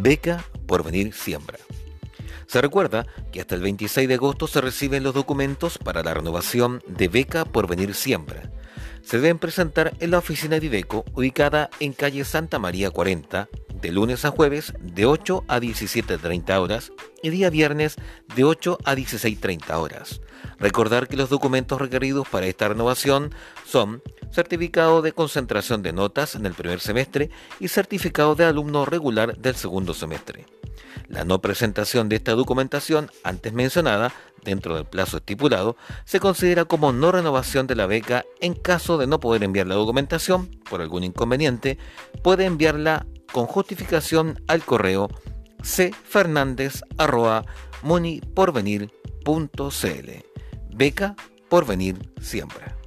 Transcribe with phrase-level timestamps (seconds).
[0.00, 1.58] Beca por venir Siembra.
[2.46, 6.80] Se recuerda que hasta el 26 de agosto se reciben los documentos para la renovación
[6.86, 8.48] de Beca por venir Siembra.
[9.02, 13.48] Se deben presentar en la oficina de Ibeco ubicada en calle Santa María 40,
[13.80, 16.92] de lunes a jueves de 8 a 17.30 horas
[17.22, 17.96] y día viernes
[18.34, 20.20] de 8 a 16.30 horas.
[20.58, 23.34] Recordar que los documentos requeridos para esta renovación
[23.66, 29.36] son certificado de concentración de notas en el primer semestre y certificado de alumno regular
[29.38, 30.46] del segundo semestre.
[31.08, 34.12] La no presentación de esta documentación antes mencionada,
[34.44, 39.06] dentro del plazo estipulado, se considera como no renovación de la beca en caso de
[39.06, 41.78] no poder enviar la documentación por algún inconveniente,
[42.22, 45.08] puede enviarla con justificación al correo
[48.34, 48.90] porvenir.cl
[50.76, 51.14] Beca
[51.48, 52.77] Porvenir Siembra.